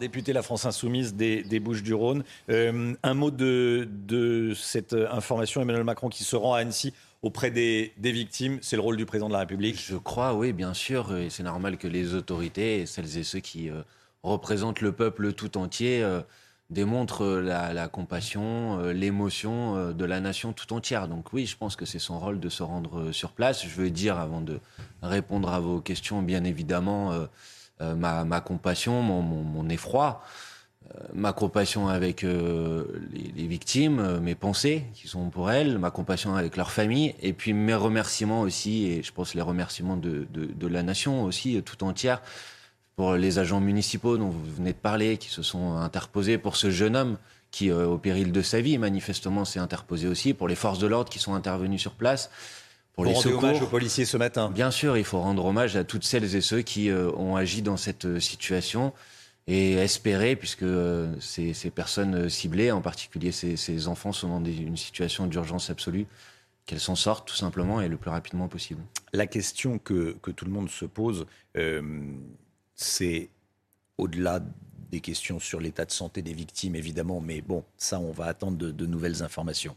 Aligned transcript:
Député 0.00 0.32
La 0.32 0.42
France 0.42 0.64
Insoumise 0.64 1.14
des, 1.14 1.60
Bouches-du-Rhône. 1.60 2.24
Euh, 2.50 2.94
un 3.02 3.14
mot 3.14 3.30
de, 3.30 4.52
cette 4.56 4.92
information, 4.92 5.62
Emmanuel 5.62 5.84
Macron 5.84 6.08
qui 6.08 6.24
se 6.24 6.34
rend 6.34 6.54
à 6.54 6.58
Annecy 6.58 6.92
auprès 7.22 7.52
des, 7.52 7.92
victimes. 7.96 8.58
C'est 8.60 8.74
le 8.74 8.82
rôle 8.82 8.96
du 8.96 9.06
président 9.06 9.28
de 9.28 9.34
la 9.34 9.40
République 9.40 9.80
Je 9.80 9.96
crois, 9.96 10.34
oui, 10.34 10.52
bien 10.52 10.74
sûr. 10.74 11.16
Et 11.16 11.30
c'est 11.30 11.44
normal 11.44 11.78
que 11.78 11.86
les 11.86 12.14
autorités, 12.14 12.86
celles 12.86 13.18
et 13.18 13.22
ceux 13.22 13.40
qui. 13.40 13.70
Euh, 13.70 13.82
représente 14.24 14.80
le 14.80 14.90
peuple 14.90 15.32
tout 15.32 15.56
entier, 15.56 16.02
euh, 16.02 16.20
démontre 16.70 17.24
la, 17.24 17.86
compassion, 17.86 18.80
l'émotion 18.88 19.92
de 19.92 20.04
la 20.04 20.18
nation 20.18 20.52
tout 20.52 20.72
entière. 20.72 21.06
Donc 21.06 21.32
oui, 21.32 21.46
je 21.46 21.56
pense 21.56 21.76
que 21.76 21.86
c'est 21.86 22.00
son 22.00 22.18
rôle 22.18 22.40
de 22.40 22.48
se 22.48 22.64
rendre 22.64 23.12
sur 23.12 23.30
place. 23.30 23.64
Je 23.64 23.80
veux 23.80 23.90
dire, 23.90 24.18
avant 24.18 24.40
de 24.40 24.58
répondre 25.02 25.50
à 25.50 25.60
vos 25.60 25.80
questions, 25.80 26.20
bien 26.20 26.42
évidemment, 26.42 27.28
ma, 27.80 28.24
ma, 28.24 28.40
compassion, 28.40 29.02
mon, 29.02 29.68
effroi. 29.68 30.22
Ma 31.12 31.34
compassion 31.34 31.88
avec 31.88 32.22
les, 32.22 33.32
les, 33.36 33.46
victimes, 33.46 34.20
mes 34.20 34.34
pensées 34.34 34.84
qui 34.94 35.06
sont 35.06 35.28
pour 35.28 35.50
elles, 35.50 35.78
ma 35.78 35.90
compassion 35.90 36.34
avec 36.34 36.56
leur 36.56 36.70
famille, 36.70 37.14
et 37.20 37.34
puis 37.34 37.52
mes 37.52 37.74
remerciements 37.74 38.40
aussi, 38.40 38.86
et 38.86 39.02
je 39.02 39.12
pense 39.12 39.34
les 39.34 39.42
remerciements 39.42 39.98
de, 39.98 40.26
la 40.66 40.82
nation 40.82 41.24
aussi 41.24 41.62
tout 41.62 41.84
entière, 41.84 42.22
pour 42.96 43.14
les 43.14 43.38
agents 43.38 43.60
municipaux 43.60 44.16
dont 44.16 44.30
vous 44.30 44.44
venez 44.56 44.72
de 44.72 44.78
parler, 44.78 45.18
qui 45.18 45.28
se 45.28 45.42
sont 45.42 45.76
interposés, 45.76 46.38
pour 46.38 46.56
ce 46.56 46.70
jeune 46.70 46.96
homme 46.96 47.16
qui, 47.50 47.70
euh, 47.70 47.86
au 47.86 47.98
péril 47.98 48.32
de 48.32 48.42
sa 48.42 48.60
vie, 48.60 48.78
manifestement, 48.78 49.44
s'est 49.44 49.60
interposé 49.60 50.08
aussi, 50.08 50.34
pour 50.34 50.48
les 50.48 50.54
forces 50.54 50.78
de 50.78 50.86
l'ordre 50.86 51.10
qui 51.10 51.18
sont 51.18 51.34
intervenues 51.34 51.78
sur 51.78 51.92
place. 51.92 52.30
Pour 52.98 53.04
les 53.04 53.14
secours. 53.14 53.44
hommage 53.44 53.62
aux 53.62 53.68
policiers 53.68 54.04
ce 54.04 54.16
matin. 54.16 54.50
Bien 54.50 54.72
sûr, 54.72 54.96
il 54.96 55.04
faut 55.04 55.20
rendre 55.20 55.44
hommage 55.44 55.76
à 55.76 55.84
toutes 55.84 56.02
celles 56.02 56.34
et 56.34 56.40
ceux 56.40 56.62
qui 56.62 56.90
euh, 56.90 57.12
ont 57.12 57.36
agi 57.36 57.62
dans 57.62 57.76
cette 57.76 58.06
euh, 58.06 58.18
situation 58.18 58.92
et 59.46 59.74
espérer, 59.74 60.34
puisque 60.34 60.64
euh, 60.64 61.14
ces, 61.20 61.54
ces, 61.54 61.70
personnes 61.70 62.28
ciblées, 62.28 62.72
en 62.72 62.80
particulier 62.80 63.30
ces, 63.30 63.56
ces 63.56 63.86
enfants, 63.86 64.10
sont 64.10 64.28
dans 64.28 64.40
des, 64.40 64.56
une 64.56 64.76
situation 64.76 65.28
d'urgence 65.28 65.70
absolue, 65.70 66.06
qu'elles 66.66 66.80
s'en 66.80 66.96
sortent 66.96 67.28
tout 67.28 67.36
simplement 67.36 67.80
et 67.80 67.86
le 67.86 67.96
plus 67.96 68.10
rapidement 68.10 68.48
possible. 68.48 68.82
La 69.12 69.28
question 69.28 69.78
que, 69.78 70.16
que 70.20 70.32
tout 70.32 70.44
le 70.44 70.50
monde 70.50 70.68
se 70.68 70.84
pose, 70.84 71.24
euh, 71.56 72.02
c'est 72.74 73.28
au-delà 73.96 74.40
des 74.90 75.00
questions 75.00 75.38
sur 75.38 75.60
l'état 75.60 75.84
de 75.84 75.92
santé 75.92 76.20
des 76.20 76.32
victimes, 76.32 76.74
évidemment, 76.74 77.20
mais 77.20 77.42
bon, 77.42 77.62
ça, 77.76 78.00
on 78.00 78.10
va 78.10 78.24
attendre 78.24 78.58
de, 78.58 78.72
de 78.72 78.86
nouvelles 78.86 79.22
informations, 79.22 79.76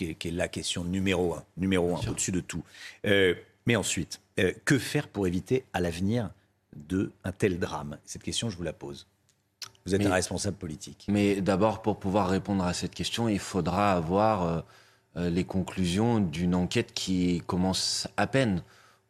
qui 0.00 0.10
est, 0.10 0.14
qui 0.14 0.28
est, 0.28 0.30
la 0.30 0.48
question 0.48 0.84
numéro 0.84 1.34
un, 1.34 1.44
numéro 1.58 1.94
un, 1.94 2.00
au-dessus 2.08 2.32
de 2.32 2.40
tout. 2.40 2.62
Euh, 3.06 3.34
mais 3.66 3.76
ensuite, 3.76 4.20
euh, 4.38 4.52
que 4.64 4.78
faire 4.78 5.08
pour 5.08 5.26
éviter 5.26 5.64
à 5.74 5.80
l'avenir 5.80 6.30
de 6.74 7.12
un 7.24 7.32
tel 7.32 7.58
drame? 7.58 7.98
Cette 8.06 8.22
question, 8.22 8.48
je 8.48 8.56
vous 8.56 8.62
la 8.62 8.72
pose. 8.72 9.06
Vous 9.84 9.94
êtes 9.94 10.00
mais, 10.00 10.06
un 10.06 10.14
responsable 10.14 10.56
politique. 10.56 11.06
Mais 11.08 11.42
d'abord, 11.42 11.82
pour 11.82 11.98
pouvoir 11.98 12.30
répondre 12.30 12.64
à 12.64 12.72
cette 12.72 12.94
question, 12.94 13.28
il 13.28 13.38
faudra 13.38 13.92
avoir 13.92 14.64
euh, 15.16 15.28
les 15.28 15.44
conclusions 15.44 16.18
d'une 16.18 16.54
enquête 16.54 16.92
qui 16.94 17.42
commence 17.46 18.08
à 18.16 18.26
peine 18.26 18.62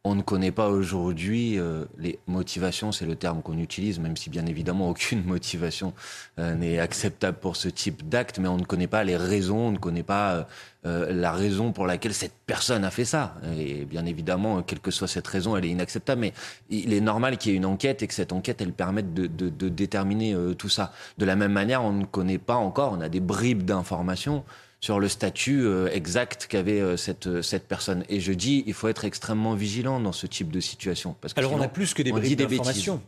on 0.03 0.15
ne 0.15 0.23
connaît 0.23 0.51
pas 0.51 0.69
aujourd'hui 0.69 1.59
euh, 1.59 1.85
les 1.99 2.17
motivations, 2.25 2.91
c'est 2.91 3.05
le 3.05 3.15
terme 3.15 3.43
qu'on 3.43 3.59
utilise, 3.59 3.99
même 3.99 4.17
si 4.17 4.31
bien 4.31 4.45
évidemment 4.47 4.89
aucune 4.89 5.23
motivation 5.25 5.93
euh, 6.39 6.55
n'est 6.55 6.79
acceptable 6.79 7.37
pour 7.37 7.55
ce 7.55 7.69
type 7.69 8.09
d'acte, 8.09 8.39
mais 8.39 8.47
on 8.47 8.57
ne 8.57 8.63
connaît 8.63 8.87
pas 8.87 9.03
les 9.03 9.15
raisons, 9.15 9.67
on 9.67 9.71
ne 9.71 9.77
connaît 9.77 10.03
pas 10.03 10.33
euh, 10.33 10.43
euh 10.85 11.11
la 11.11 11.31
raison 11.31 11.71
pour 11.71 11.85
laquelle 11.85 12.15
cette 12.15 12.33
personne 12.47 12.83
a 12.83 12.89
fait 12.89 13.05
ça. 13.05 13.35
Et 13.57 13.85
bien 13.85 14.05
évidemment, 14.07 14.63
quelle 14.63 14.79
que 14.79 14.89
soit 14.89 15.07
cette 15.07 15.27
raison, 15.27 15.55
elle 15.55 15.65
est 15.65 15.69
inacceptable, 15.69 16.21
mais 16.21 16.33
il 16.69 16.93
est 16.93 17.01
normal 17.01 17.37
qu'il 17.37 17.51
y 17.51 17.53
ait 17.53 17.57
une 17.57 17.65
enquête 17.65 18.01
et 18.01 18.07
que 18.07 18.13
cette 18.13 18.33
enquête, 18.33 18.61
elle 18.61 18.73
permette 18.73 19.13
de, 19.13 19.27
de, 19.27 19.49
de 19.49 19.69
déterminer 19.69 20.33
euh, 20.33 20.55
tout 20.55 20.69
ça. 20.69 20.93
De 21.19 21.25
la 21.25 21.35
même 21.35 21.51
manière, 21.51 21.83
on 21.83 21.93
ne 21.93 22.05
connaît 22.05 22.39
pas 22.39 22.55
encore, 22.55 22.93
on 22.97 23.01
a 23.01 23.09
des 23.09 23.19
bribes 23.19 23.63
d'informations 23.63 24.43
sur 24.81 24.99
le 24.99 25.07
statut 25.07 25.61
euh, 25.61 25.89
exact 25.93 26.47
qu'avait 26.49 26.81
euh, 26.81 26.97
cette, 26.97 27.27
euh, 27.27 27.41
cette 27.43 27.67
personne. 27.67 28.03
Et 28.09 28.19
je 28.19 28.33
dis, 28.33 28.63
il 28.65 28.73
faut 28.73 28.87
être 28.87 29.05
extrêmement 29.05 29.53
vigilant 29.53 29.99
dans 29.99 30.11
ce 30.11 30.25
type 30.25 30.51
de 30.51 30.59
situation. 30.59 31.15
Parce 31.21 31.33
que 31.33 31.39
Alors 31.39 31.53
on 31.53 31.61
a 31.61 31.67
plus 31.67 31.93
que 31.93 32.01
des 32.01 32.11
bribes 32.11 32.37
d'informations. 32.37 33.01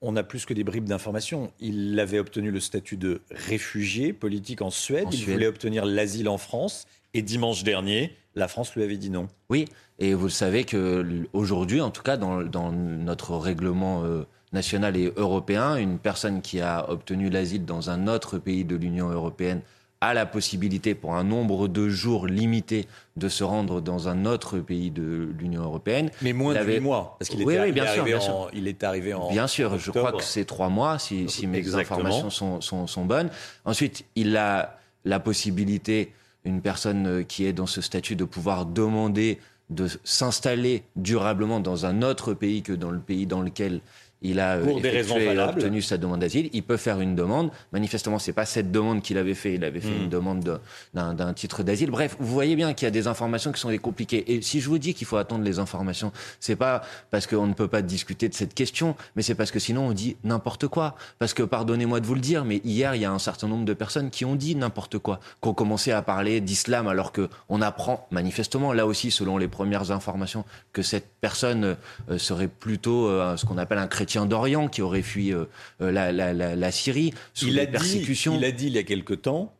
On 0.00 0.16
a 0.16 0.22
plus 0.22 0.46
que 0.46 0.54
des 0.54 0.64
bribes 0.64 0.84
d'informations. 0.84 1.52
Il 1.60 1.98
avait 2.00 2.18
obtenu 2.18 2.50
le 2.50 2.60
statut 2.60 2.96
de 2.96 3.20
réfugié 3.30 4.12
politique 4.12 4.62
en 4.62 4.70
Suède. 4.70 5.06
En 5.06 5.10
il 5.10 5.18
Suède. 5.18 5.34
voulait 5.34 5.46
obtenir 5.46 5.84
l'asile 5.84 6.28
en 6.28 6.38
France. 6.38 6.86
Et 7.14 7.22
dimanche 7.22 7.64
dernier, 7.64 8.14
la 8.34 8.48
France 8.48 8.74
lui 8.74 8.82
avait 8.82 8.96
dit 8.96 9.10
non. 9.10 9.28
Oui, 9.50 9.66
et 9.98 10.14
vous 10.14 10.24
le 10.24 10.30
savez 10.30 10.64
que 10.64 11.26
aujourd'hui, 11.32 11.80
en 11.80 11.90
tout 11.90 12.02
cas 12.02 12.16
dans, 12.16 12.42
dans 12.42 12.70
notre 12.70 13.36
règlement 13.36 14.04
euh, 14.04 14.24
national 14.52 14.96
et 14.96 15.12
européen, 15.16 15.76
une 15.76 15.98
personne 15.98 16.42
qui 16.42 16.60
a 16.60 16.88
obtenu 16.90 17.28
l'asile 17.28 17.64
dans 17.64 17.90
un 17.90 18.06
autre 18.06 18.38
pays 18.38 18.64
de 18.64 18.76
l'Union 18.76 19.08
européenne 19.08 19.62
a 20.00 20.14
la 20.14 20.26
possibilité 20.26 20.94
pour 20.94 21.14
un 21.14 21.24
nombre 21.24 21.66
de 21.66 21.88
jours 21.88 22.26
limité 22.26 22.86
de 23.16 23.28
se 23.28 23.42
rendre 23.42 23.80
dans 23.80 24.08
un 24.08 24.26
autre 24.26 24.60
pays 24.60 24.90
de 24.90 25.28
l'Union 25.38 25.62
européenne. 25.62 26.10
Mais 26.22 26.32
moins 26.32 26.54
de 26.54 26.64
huit 26.64 26.80
mois, 26.80 27.16
parce 27.18 27.28
qu'il 27.30 27.44
oui, 27.44 27.56
oui, 27.60 27.72
bien 27.72 27.86
sûr, 27.86 28.04
bien 28.04 28.20
sûr. 28.20 28.48
il 28.52 28.68
est 28.68 28.84
arrivé 28.84 29.12
en 29.14 29.28
Bien 29.28 29.48
sûr, 29.48 29.72
octobre. 29.72 29.82
je 29.84 29.90
crois 29.90 30.12
que 30.12 30.22
c'est 30.22 30.44
trois 30.44 30.68
mois, 30.68 30.98
si, 30.98 31.28
si 31.28 31.46
mes 31.46 31.58
Exactement. 31.58 31.98
informations 31.98 32.30
sont, 32.30 32.60
sont, 32.60 32.86
sont, 32.86 33.04
bonnes. 33.04 33.30
Ensuite, 33.64 34.04
il 34.14 34.36
a 34.36 34.78
la 35.04 35.18
possibilité, 35.18 36.12
une 36.44 36.60
personne 36.60 37.24
qui 37.26 37.44
est 37.44 37.52
dans 37.52 37.66
ce 37.66 37.80
statut, 37.80 38.14
de 38.14 38.24
pouvoir 38.24 38.66
demander 38.66 39.38
de 39.70 39.86
s'installer 40.04 40.84
durablement 40.96 41.60
dans 41.60 41.86
un 41.86 42.02
autre 42.02 42.34
pays 42.34 42.62
que 42.62 42.72
dans 42.72 42.90
le 42.90 43.00
pays 43.00 43.26
dans 43.26 43.42
lequel 43.42 43.80
il 44.20 44.40
a 44.40 44.58
pour 44.58 44.80
des 44.80 44.90
raisons 44.90 45.18
valables. 45.18 45.58
obtenu 45.58 45.80
sa 45.80 45.96
demande 45.96 46.20
d'asile, 46.20 46.50
il 46.52 46.62
peut 46.62 46.76
faire 46.76 47.00
une 47.00 47.14
demande. 47.14 47.50
Manifestement, 47.72 48.18
c'est 48.18 48.32
pas 48.32 48.46
cette 48.46 48.72
demande 48.72 49.02
qu'il 49.02 49.16
avait 49.16 49.34
fait, 49.34 49.54
il 49.54 49.64
avait 49.64 49.80
fait 49.80 49.90
mmh. 49.90 50.02
une 50.02 50.08
demande 50.08 50.60
d'un 50.94 51.32
titre 51.34 51.62
d'asile. 51.62 51.90
Bref, 51.90 52.16
vous 52.18 52.32
voyez 52.32 52.56
bien 52.56 52.74
qu'il 52.74 52.86
y 52.86 52.88
a 52.88 52.90
des 52.90 53.06
informations 53.06 53.52
qui 53.52 53.60
sont 53.60 53.68
des 53.68 53.78
compliquées. 53.78 54.32
Et 54.32 54.42
si 54.42 54.60
je 54.60 54.68
vous 54.68 54.78
dis 54.78 54.94
qu'il 54.94 55.06
faut 55.06 55.18
attendre 55.18 55.44
les 55.44 55.60
informations, 55.60 56.12
c'est 56.40 56.56
pas 56.56 56.82
parce 57.10 57.26
qu'on 57.26 57.46
ne 57.46 57.52
peut 57.52 57.68
pas 57.68 57.82
discuter 57.82 58.28
de 58.28 58.34
cette 58.34 58.54
question, 58.54 58.96
mais 59.14 59.22
c'est 59.22 59.36
parce 59.36 59.52
que 59.52 59.60
sinon 59.60 59.86
on 59.86 59.92
dit 59.92 60.16
n'importe 60.24 60.66
quoi. 60.66 60.96
Parce 61.20 61.32
que 61.32 61.44
pardonnez-moi 61.44 62.00
de 62.00 62.06
vous 62.06 62.14
le 62.14 62.20
dire, 62.20 62.44
mais 62.44 62.60
hier 62.64 62.96
il 62.96 63.02
y 63.02 63.04
a 63.04 63.12
un 63.12 63.20
certain 63.20 63.46
nombre 63.46 63.64
de 63.64 63.74
personnes 63.74 64.10
qui 64.10 64.24
ont 64.24 64.34
dit 64.34 64.56
n'importe 64.56 64.98
quoi, 64.98 65.20
qui 65.40 65.48
ont 65.48 65.54
commencé 65.54 65.92
à 65.92 66.02
parler 66.02 66.40
d'islam 66.40 66.88
alors 66.88 67.12
que 67.12 67.28
on 67.48 67.62
apprend 67.62 68.08
manifestement 68.10 68.72
là 68.72 68.86
aussi, 68.86 69.12
selon 69.12 69.38
les 69.38 69.48
premières 69.48 69.92
informations, 69.92 70.44
que 70.72 70.82
cette 70.82 71.06
personne 71.20 71.76
euh, 72.10 72.18
serait 72.18 72.48
plutôt 72.48 73.06
euh, 73.06 73.36
ce 73.36 73.46
qu'on 73.46 73.58
appelle 73.58 73.78
un 73.78 73.86
chrétien 73.86 74.07
chrétiens 74.08 74.24
d'Orient 74.24 74.68
qui 74.68 74.80
auraient 74.80 75.02
fui 75.02 75.34
euh, 75.34 75.44
la, 75.80 76.12
la, 76.12 76.32
la, 76.32 76.56
la, 76.56 76.72
Syrie 76.72 77.12
sous 77.34 77.48
il 77.48 77.56
les 77.56 77.62
a 77.62 77.66
persécutions. 77.66 78.32
Dit, 78.32 78.38
il 78.38 78.44
a 78.46 78.52
dit 78.52 78.66
il 78.68 78.72
y 78.72 78.78
a 78.78 78.82
quelque 78.82 79.12
temps, 79.12 79.54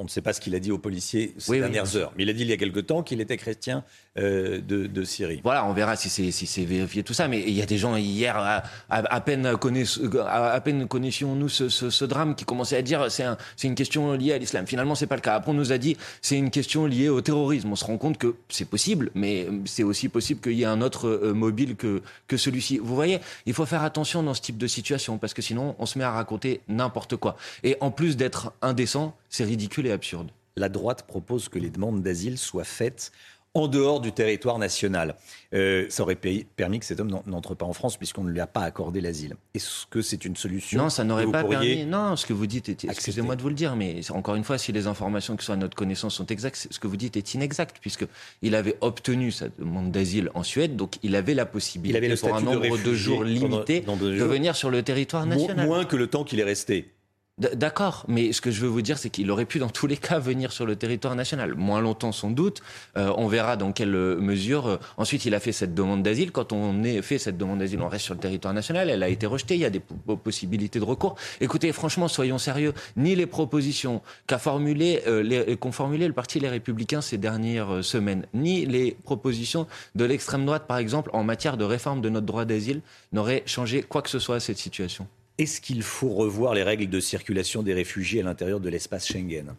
on 0.00 0.04
ne 0.04 0.08
sait 0.08 0.22
pas 0.22 0.32
ce 0.32 0.40
qu'il 0.40 0.54
a 0.54 0.58
dit 0.60 0.72
aux 0.72 0.78
policiers 0.78 1.34
ces 1.36 1.52
oui, 1.52 1.58
dernières 1.58 1.84
oui. 1.84 2.00
heures, 2.00 2.12
mais 2.16 2.22
il 2.22 2.30
a 2.30 2.32
dit 2.32 2.40
il 2.42 2.48
y 2.48 2.52
a 2.52 2.56
quelque 2.56 2.80
temps 2.80 3.02
qu'il 3.02 3.20
était 3.20 3.36
chrétien 3.36 3.84
euh, 4.18 4.58
de, 4.60 4.86
de, 4.86 5.04
Syrie. 5.04 5.40
Voilà, 5.44 5.66
on 5.66 5.74
verra 5.74 5.94
si 5.94 6.08
c'est 6.08 6.30
si 6.30 6.64
vérifié 6.64 7.02
tout 7.02 7.12
ça. 7.12 7.28
Mais 7.28 7.40
il 7.46 7.52
y 7.52 7.60
a 7.60 7.66
des 7.66 7.76
gens 7.76 7.96
hier, 7.96 8.36
à, 8.36 8.62
à, 8.88 9.14
à 9.14 9.20
peine, 9.20 9.56
connaiss, 9.58 10.00
à, 10.26 10.52
à, 10.52 10.60
peine 10.62 10.88
connaissions-nous 10.88 11.50
ce, 11.50 11.68
ce, 11.68 11.90
ce, 11.90 12.04
drame 12.06 12.34
qui 12.34 12.46
commençait 12.46 12.78
à 12.78 12.82
dire 12.82 13.10
c'est 13.10 13.24
un, 13.24 13.36
une 13.62 13.74
question 13.74 14.12
liée 14.14 14.32
à 14.32 14.38
l'islam. 14.38 14.66
Finalement, 14.66 14.94
c'est 14.94 15.06
pas 15.06 15.16
le 15.16 15.20
cas. 15.20 15.34
Après, 15.34 15.50
on 15.50 15.54
nous 15.54 15.70
a 15.70 15.78
dit 15.78 15.98
c'est 16.22 16.36
une 16.36 16.50
question 16.50 16.86
liée 16.86 17.10
au 17.10 17.20
terrorisme. 17.20 17.70
On 17.70 17.76
se 17.76 17.84
rend 17.84 17.98
compte 17.98 18.16
que 18.16 18.34
c'est 18.48 18.68
possible, 18.68 19.10
mais 19.14 19.48
c'est 19.66 19.82
aussi 19.82 20.08
possible 20.08 20.40
qu'il 20.40 20.54
y 20.54 20.62
ait 20.62 20.66
un 20.66 20.80
autre 20.80 21.08
euh, 21.08 21.34
mobile 21.34 21.76
que, 21.76 22.00
que 22.26 22.38
celui-ci. 22.38 22.78
Vous 22.78 22.94
voyez, 22.94 23.18
il 23.44 23.52
faut 23.52 23.66
faire 23.66 23.82
attention 23.82 24.22
dans 24.22 24.32
ce 24.32 24.40
type 24.40 24.56
de 24.56 24.66
situation 24.66 25.18
parce 25.18 25.34
que 25.34 25.42
sinon, 25.42 25.76
on 25.78 25.84
se 25.84 25.98
met 25.98 26.04
à 26.04 26.10
raconter 26.10 26.62
n'importe 26.68 27.16
quoi. 27.16 27.36
Et 27.64 27.76
en 27.80 27.90
plus 27.90 28.16
d'être 28.16 28.52
indécent, 28.62 29.14
c'est 29.30 29.44
ridicule 29.44 29.86
et 29.86 29.92
absurde. 29.92 30.30
La 30.56 30.68
droite 30.68 31.06
propose 31.06 31.48
que 31.48 31.58
les 31.58 31.70
demandes 31.70 32.02
d'asile 32.02 32.36
soient 32.36 32.64
faites 32.64 33.12
en 33.54 33.66
dehors 33.66 34.00
du 34.00 34.12
territoire 34.12 34.58
national. 34.58 35.16
Euh, 35.54 35.86
ça 35.88 36.04
aurait 36.04 36.14
permis 36.16 36.78
que 36.78 36.86
cet 36.86 37.00
homme 37.00 37.20
n'entre 37.26 37.54
pas 37.54 37.66
en 37.66 37.72
France 37.72 37.96
puisqu'on 37.96 38.22
ne 38.22 38.30
lui 38.30 38.40
a 38.40 38.46
pas 38.46 38.60
accordé 38.60 39.00
l'asile. 39.00 39.34
Est-ce 39.54 39.86
que 39.90 40.02
c'est 40.02 40.24
une 40.24 40.36
solution 40.36 40.82
Non, 40.82 40.88
ça 40.88 41.02
n'aurait 41.02 41.26
pas 41.26 41.42
permis. 41.42 41.84
Non, 41.84 42.14
ce 42.14 42.26
que 42.26 42.32
vous 42.32 42.46
dites, 42.46 42.68
est... 42.68 42.84
excusez-moi 42.84 43.34
de 43.34 43.42
vous 43.42 43.48
le 43.48 43.54
dire, 43.54 43.74
mais 43.74 44.08
encore 44.10 44.36
une 44.36 44.44
fois, 44.44 44.56
si 44.56 44.70
les 44.70 44.86
informations 44.86 45.36
qui 45.36 45.44
sont 45.44 45.52
à 45.52 45.56
notre 45.56 45.76
connaissance 45.76 46.14
sont 46.14 46.26
exactes, 46.26 46.68
ce 46.70 46.78
que 46.78 46.86
vous 46.86 46.96
dites 46.96 47.16
est 47.16 47.34
inexact 47.34 47.78
puisqu'il 47.80 48.54
avait 48.54 48.76
obtenu 48.80 49.32
sa 49.32 49.48
demande 49.48 49.90
d'asile 49.90 50.30
en 50.34 50.44
Suède, 50.44 50.76
donc 50.76 50.98
il 51.02 51.16
avait 51.16 51.34
la 51.34 51.46
possibilité 51.46 51.98
il 51.98 52.04
avait 52.04 52.16
pour 52.16 52.36
un 52.36 52.40
nombre 52.40 52.78
de, 52.78 52.94
jours 52.94 53.24
limité 53.24 53.80
de 53.80 54.24
venir 54.24 54.54
sur 54.54 54.70
le 54.70 54.82
territoire 54.82 55.26
national. 55.26 55.66
Moins 55.66 55.84
que 55.84 55.96
le 55.96 56.06
temps 56.06 56.22
qu'il 56.22 56.38
est 56.38 56.44
resté. 56.44 56.92
D'accord, 57.40 58.04
mais 58.06 58.32
ce 58.32 58.42
que 58.42 58.50
je 58.50 58.60
veux 58.60 58.68
vous 58.68 58.82
dire, 58.82 58.98
c'est 58.98 59.08
qu'il 59.08 59.30
aurait 59.30 59.46
pu 59.46 59.58
dans 59.60 59.70
tous 59.70 59.86
les 59.86 59.96
cas 59.96 60.18
venir 60.18 60.52
sur 60.52 60.66
le 60.66 60.76
territoire 60.76 61.14
national. 61.14 61.54
Moins 61.54 61.80
longtemps 61.80 62.12
sans 62.12 62.30
doute. 62.30 62.60
Euh, 62.98 63.10
on 63.16 63.28
verra 63.28 63.56
dans 63.56 63.72
quelle 63.72 63.92
mesure. 63.92 64.66
Euh, 64.66 64.76
ensuite, 64.98 65.24
il 65.24 65.34
a 65.34 65.40
fait 65.40 65.52
cette 65.52 65.74
demande 65.74 66.02
d'asile. 66.02 66.32
Quand 66.32 66.52
on 66.52 66.84
a 66.84 67.00
fait 67.00 67.16
cette 67.16 67.38
demande 67.38 67.60
d'asile, 67.60 67.80
on 67.80 67.88
reste 67.88 68.04
sur 68.04 68.12
le 68.12 68.20
territoire 68.20 68.52
national. 68.52 68.90
Elle 68.90 69.02
a 69.02 69.08
été 69.08 69.24
rejetée. 69.24 69.54
Il 69.54 69.60
y 69.60 69.64
a 69.64 69.70
des 69.70 69.80
possibilités 70.22 70.80
de 70.80 70.84
recours. 70.84 71.14
Écoutez, 71.40 71.72
franchement, 71.72 72.08
soyons 72.08 72.36
sérieux. 72.36 72.74
Ni 72.98 73.14
les 73.14 73.26
propositions 73.26 74.02
qu'a 74.26 74.38
formulées, 74.38 75.00
euh, 75.06 75.56
qu'ont 75.56 75.72
formulées 75.72 76.08
le 76.08 76.12
parti 76.12 76.40
Les 76.40 76.50
Républicains 76.50 77.00
ces 77.00 77.16
dernières 77.16 77.82
semaines, 77.82 78.26
ni 78.34 78.66
les 78.66 78.98
propositions 79.02 79.66
de 79.94 80.04
l'extrême 80.04 80.44
droite, 80.44 80.66
par 80.66 80.76
exemple, 80.76 81.08
en 81.14 81.24
matière 81.24 81.56
de 81.56 81.64
réforme 81.64 82.02
de 82.02 82.10
notre 82.10 82.26
droit 82.26 82.44
d'asile, 82.44 82.82
n'auraient 83.12 83.44
changé 83.46 83.82
quoi 83.82 84.02
que 84.02 84.10
ce 84.10 84.18
soit 84.18 84.36
à 84.36 84.40
cette 84.40 84.58
situation. 84.58 85.06
Est-ce 85.40 85.62
qu'il 85.62 85.82
faut 85.82 86.10
revoir 86.10 86.52
les 86.52 86.62
règles 86.62 86.90
de 86.90 87.00
circulation 87.00 87.62
des 87.62 87.72
réfugiés 87.72 88.20
à 88.20 88.24
l'intérieur 88.24 88.60
de 88.60 88.68
l'espace 88.68 89.06
Schengen? 89.06 89.54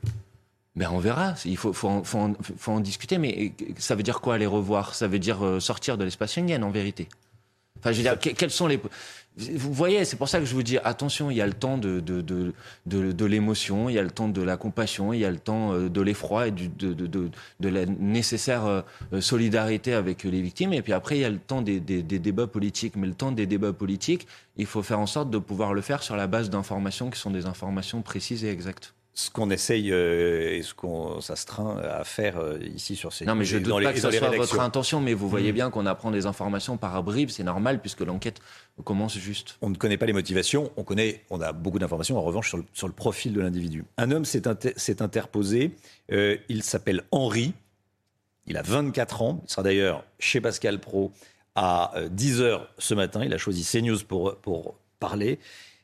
Ben 0.75 0.92
on 0.92 1.00
verra. 1.00 1.33
Il 1.44 1.57
faut, 1.57 1.74
en, 1.88 2.04
faut, 2.04 2.72
en, 2.72 2.80
discuter. 2.80 3.18
Mais 3.18 3.54
ça 3.80 3.95
veut 3.95 4.04
dire 4.04 4.22
quoi 4.22 4.38
les 4.38 4.45
revoir? 4.45 4.94
Ça 4.94 5.07
veut 5.07 5.18
dire 5.18 5.44
euh, 5.44 5.60
sortir 5.60 5.98
de 5.98 6.04
l'espace 6.04 6.36
Schengen 6.36 6.63
en 6.63 6.69
vérité. 6.69 7.07
Enfin, 7.81 7.92
je 7.92 7.98
veux 7.98 8.04
dire, 8.04 8.18
quels 8.19 8.51
sont 8.51 8.68
les 8.68 8.80
vous 9.38 9.72
voyez, 9.72 10.04
c'est 10.04 10.18
pour 10.18 10.28
ça 10.28 10.39
que 10.39 10.45
je 10.45 10.54
vous 10.54 10.63
dis 10.63 10.78
attention, 10.80 11.31
il 11.31 11.38
y 11.38 11.42
a 11.42 11.48
le 11.48 11.54
temps 11.54 11.78
de, 11.78 12.01
de, 12.01 12.22
de, 12.22 12.54
de, 12.86 13.25
l'émotion, 13.25 13.88
il 13.88 13.95
y 13.95 14.00
a 14.00 14.04
le 14.04 14.12
temps 14.12 14.28
de 14.28 14.42
la 14.42 14.57
compassion, 14.57 15.13
il 15.13 15.22
y 15.22 15.25
a 15.25 15.31
le 15.31 15.39
temps 15.39 15.74
euh, 15.74 15.89
de 15.89 16.01
l'effroi 16.01 16.48
et 16.48 16.51
du, 16.51 16.68
de, 16.68 16.94
de, 16.94 17.69
la 17.69 17.86
nécessaire 17.86 18.66
euh, 18.66 19.22
solidarité 19.22 19.94
avec 19.94 20.25
les 20.25 20.42
victimes. 20.42 20.74
Et 20.74 20.81
puis 20.81 20.92
après, 20.92 21.18
il 21.18 21.22
y 21.22 21.25
a 21.25 21.30
le 21.30 21.39
temps 21.39 21.62
des, 21.62 21.80
des, 21.80 22.04
des, 22.04 22.19
débats 22.19 22.48
politiques. 22.48 22.98
Mais 22.98 23.07
le 23.07 23.13
temps 23.13 23.31
des 23.31 23.45
débats 23.45 23.74
politiques, 23.74 24.28
il 24.57 24.66
faut 24.66 24.83
faire 24.83 25.00
en 25.00 25.07
sorte 25.07 25.30
de 25.30 25.38
pouvoir 25.38 25.74
le 25.74 25.81
faire 25.81 26.04
sur 26.04 26.18
la 26.18 26.28
base 26.28 26.50
d'informations 26.50 27.10
qui 27.10 27.19
sont 27.19 27.31
des 27.31 27.45
informations 27.45 28.01
précises 28.01 28.44
et 28.44 28.50
exactes 28.50 28.94
ce 29.13 29.30
qu'on 29.30 29.50
essaye 29.50 29.92
euh, 29.92 30.56
et 30.56 30.62
ce 30.62 30.74
qu'on 30.74 31.19
s'astreint 31.19 31.78
à 31.78 32.04
faire 32.06 32.38
euh, 32.38 32.60
ici 32.74 32.96
sur 32.96 33.12
ces 33.12 33.25
Non, 33.25 33.36
mais 33.36 33.44
je 33.44 33.58
ne 33.58 33.63
doute 33.63 33.84
pas 33.84 33.92
que 33.92 34.00
ce 34.00 34.10
soit 34.10 34.30
votre 34.30 34.60
intention, 34.60 35.02
mais 35.02 35.13
vous 35.13 35.28
voyez 35.28 35.52
mmh. 35.52 35.56
bien 35.56 35.69
qu'on 35.69 35.86
apprend 35.86 36.12
des 36.12 36.25
informations 36.25 36.78
par 36.78 37.04
bribes, 37.04 37.30
c'est 37.30 37.44
normal 37.44 37.81
puisque 37.81 38.02
l'enquête 38.02 38.40
commence 38.86 39.18
juste. 39.18 39.58
On 39.62 39.69
ne 39.69 39.75
connaît 39.75 39.98
pas 39.98 40.06
les 40.06 40.13
motivations, 40.13 40.72
on 40.78 40.84
connaît, 40.84 41.24
on 41.30 41.42
a 41.42 41.52
beaucoup 41.52 41.78
d'informations 41.78 42.18
en 42.18 42.22
revanche 42.22 42.56
sur 42.74 42.88
le, 42.88 42.94
profil 42.94 43.34
de 43.34 43.42
l'individu. 43.42 43.84
Un 43.98 44.12
homme 44.12 44.25
s'est 44.25 45.02
interposé, 45.02 45.72
euh, 46.12 46.38
il 46.48 46.64
s'appelle 46.64 47.04
Henri, 47.12 47.54
il 48.48 48.57
a 48.57 48.62
24 48.62 49.22
ans, 49.22 49.42
il 49.46 49.52
sera 49.52 49.64
d'ailleurs 49.64 50.06
chez 50.19 50.40
Pascal 50.40 50.80
Pro 50.80 51.12
à 51.56 51.94
10h 52.16 52.62
ce 52.78 52.94
matin, 52.94 53.25
il 53.25 53.34
a 53.34 53.38
choisi 53.38 53.66
CNews 53.66 54.00
pour, 54.07 54.38
pour 54.38 54.75
parler. 55.00 55.38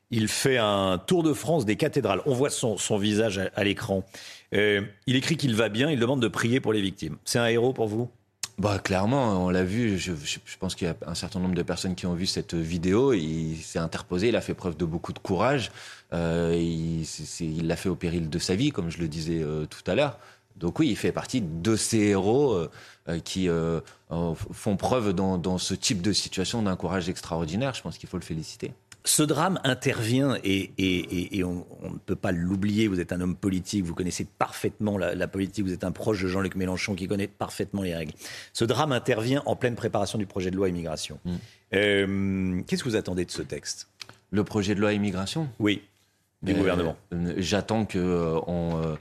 Il 0.09 0.29
fait 0.29 0.57
un 0.57 0.97
tour 1.05 1.21
de 1.21 1.33
France 1.33 1.65
des 1.65 1.75
cathédrales. 1.75 2.21
On 2.25 2.33
voit 2.33 2.49
son, 2.49 2.97
visage 2.97 3.41
à, 3.53 3.63
l'écran. 3.63 4.05
Euh, 4.53 4.81
il 5.05 5.17
écrit 5.17 5.35
qu'il 5.35 5.53
va 5.53 5.67
bien. 5.67 5.91
Il 5.91 5.99
demande 5.99 6.21
de 6.21 6.29
prier 6.29 6.61
pour 6.61 6.71
les 6.71 6.81
victimes. 6.81 7.17
C'est 7.25 7.39
un 7.39 7.47
héros 7.47 7.73
pour 7.73 7.87
vous? 7.87 8.09
Bah, 8.57 8.79
clairement, 8.79 9.45
on 9.45 9.49
l'a 9.49 9.65
vu. 9.65 9.99
Je, 9.99 10.13
pense 10.59 10.75
qu'il 10.75 10.87
y 10.87 10.89
a 10.89 10.95
un 11.05 11.13
certain 11.13 11.39
nombre 11.39 11.55
de 11.55 11.61
personnes 11.61 11.93
qui 11.93 12.05
ont 12.05 12.13
vu 12.13 12.25
cette 12.25 12.53
vidéo. 12.53 13.13
Il 13.13 13.57
s'est 13.57 13.79
interposé, 13.79 14.29
il 14.29 14.35
a 14.37 14.41
fait 14.41 14.53
preuve 14.53 14.77
de 14.77 14.85
beaucoup 14.85 15.11
de 15.11 15.19
courage. 15.19 15.71
Euh, 16.13 16.55
il 16.57 17.67
l'a 17.67 17.75
fait 17.75 17.89
au 17.89 17.95
péril 17.95 18.29
de 18.29 18.39
sa 18.39 18.55
vie, 18.55 18.71
comme 18.71 18.89
je 18.89 18.99
le 18.99 19.09
disais 19.09 19.41
euh, 19.43 19.65
tout 19.65 19.83
à 19.91 19.95
l'heure. 19.95 20.17
Donc 20.55 20.79
oui, 20.79 20.87
il 20.87 20.95
fait 20.95 21.11
partie 21.11 21.41
de 21.41 21.75
ces 21.75 21.99
héros 21.99 22.67
qui 23.23 23.47
font 24.51 24.75
preuve 24.75 25.13
dans, 25.13 25.57
ce 25.59 25.75
type 25.75 26.01
de 26.01 26.13
situation 26.13 26.63
d'un 26.63 26.75
courage 26.75 27.09
extraordinaire. 27.09 27.75
Je 27.75 27.83
pense 27.83 27.99
qu'il 27.99 28.09
faut 28.09 28.17
le 28.17 28.23
féliciter. 28.23 28.73
Ce 29.07 29.23
drame 29.23 29.57
intervient 29.63 30.37
et, 30.43 31.41
on, 31.43 31.65
ne 31.81 31.97
peut 32.05 32.17
pas 32.17 32.33
l'oublier. 32.33 32.89
Vous 32.89 32.99
êtes 32.99 33.13
un 33.13 33.21
homme 33.21 33.37
politique, 33.37 33.85
vous 33.85 33.95
connaissez 33.95 34.25
parfaitement 34.25 34.97
la, 34.97 35.27
politique, 35.29 35.65
vous 35.65 35.71
êtes 35.71 35.85
un 35.85 35.93
proche 35.93 36.21
de 36.21 36.27
Jean-Luc 36.27 36.55
Mélenchon 36.55 36.93
qui 36.93 37.07
connaît 37.07 37.27
parfaitement 37.27 37.83
les 37.83 37.95
règles. 37.95 38.11
Ce 38.51 38.65
drame 38.65 38.91
intervient 38.91 39.43
en 39.45 39.55
pleine 39.55 39.75
préparation 39.75 40.17
du 40.17 40.25
projet 40.25 40.51
de 40.51 40.57
loi 40.57 40.67
immigration. 40.67 41.19
Mm. 41.23 41.35
Euh, 41.73 42.61
qu'est-ce 42.67 42.83
que 42.83 42.89
vous 42.89 42.97
attendez 42.97 43.23
de 43.23 43.31
ce 43.31 43.41
texte? 43.41 43.87
Le 44.31 44.43
projet 44.43 44.75
de 44.75 44.81
loi 44.81 44.91
immigration? 44.91 45.47
Oui, 45.59 45.83
du 46.41 46.53
gouvernement. 46.53 46.97
Euh, 47.13 47.33
j'attends 47.37 47.85
qu'on 47.85 47.95
euh, 47.95 48.95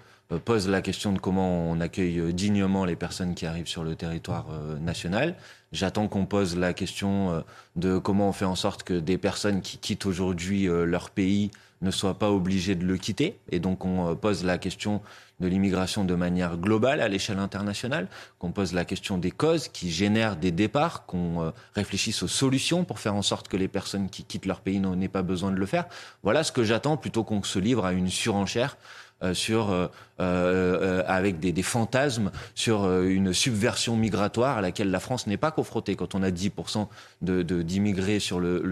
pose 0.45 0.69
la 0.69 0.83
question 0.83 1.13
de 1.13 1.19
comment 1.19 1.71
on 1.71 1.81
accueille 1.81 2.33
dignement 2.35 2.85
les 2.85 2.97
personnes 2.97 3.35
qui 3.35 3.47
arrivent 3.47 3.69
sur 3.69 3.85
le 3.85 3.95
territoire 3.95 4.47
national. 4.81 5.37
J'attends 5.73 6.09
qu'on 6.09 6.27
pose 6.27 6.57
la 6.57 6.73
question 6.73 7.33
euh, 7.33 7.41
de 7.75 7.99
comment 7.99 8.29
on 8.29 8.33
fait 8.33 8.45
en 8.45 8.55
sorte 8.55 8.83
que 8.83 8.95
des 8.95 9.19
personnes 9.19 9.61
qui 9.61 9.79
quittent 9.79 10.07
aujourd'hui 10.07 10.69
euh, 10.69 10.87
leur 10.87 11.11
pays 11.11 11.51
ne 11.83 11.91
soient 11.91 12.19
pas 12.19 12.31
obligées 12.31 12.75
de 12.75 12.87
le 12.87 12.97
quitter. 12.97 13.39
Et 13.51 13.59
donc 13.59 13.85
on 13.85 14.09
euh, 14.09 14.15
pose 14.15 14.45
la 14.45 14.59
question 14.59 15.03
de 15.41 15.49
l'immigration 15.49 16.05
de 16.05 16.15
manière 16.15 16.57
globale 16.57 17.03
à 17.03 17.09
l'échelle 17.09 17.41
internationale, 17.41 18.09
qu'on 18.39 18.53
pose 18.53 18.73
la 18.73 18.87
question 18.87 19.19
des 19.19 19.31
causes 19.31 19.69
qui 19.69 19.91
génèrent 19.91 20.37
des 20.37 20.51
départs, 20.51 21.05
qu'on 21.05 21.53
réfléchisse 21.75 22.23
aux 22.23 22.29
solutions 22.29 22.85
pour 22.85 23.01
faire 23.01 23.15
en 23.15 23.21
sorte 23.21 23.49
que 23.49 23.59
les 23.59 23.69
personnes 23.69 24.09
qui 24.09 24.25
quittent 24.25 24.47
leur 24.47 24.61
pays 24.61 24.81
n'aient 24.81 25.09
pas 25.09 25.21
besoin 25.21 25.51
de 25.51 25.59
le 25.59 25.67
faire. 25.67 25.89
Voilà 26.23 26.43
ce 26.43 26.53
que 26.53 26.65
j'attends 26.65 26.97
plutôt 26.97 27.23
qu'on 27.23 27.43
se 27.43 27.59
livre 27.59 27.85
à 27.85 27.93
une 27.93 28.09
surenchère 28.09 28.79
euh, 28.79 29.06
sur, 29.33 29.71
euh, 29.71 29.89
euh, 30.21 31.03
avec 31.07 31.41
des, 31.41 31.53
des, 31.53 31.63
fantasmes 31.63 32.31
sur 32.55 32.91
une 33.03 33.33
subversion 33.33 33.97
migratoire 33.97 34.59
à 34.59 34.61
laquelle 34.61 34.91
la 34.91 35.01
France 35.01 35.27
n'est 35.27 35.37
pas 35.37 35.51
confrontée. 35.51 35.97
Quand 35.97 36.15
on 36.15 36.23
a 36.23 36.31
10% 36.31 36.87
d'immigrés 37.23 38.15
de, 38.15 38.19
sur 38.19 38.41
le, 38.41 38.63